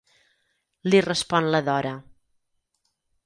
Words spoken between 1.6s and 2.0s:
Dora.